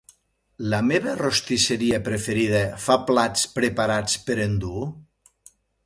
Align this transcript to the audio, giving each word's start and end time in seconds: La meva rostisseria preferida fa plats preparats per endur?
La 0.73 0.79
meva 0.91 1.13
rostisseria 1.19 2.01
preferida 2.09 2.63
fa 2.87 2.99
plats 3.13 3.47
preparats 3.61 4.21
per 4.31 4.43
endur? 4.51 4.87